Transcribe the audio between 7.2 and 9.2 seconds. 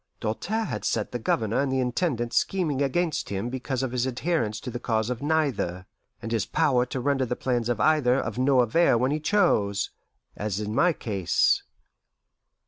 the plans of either of no avail when he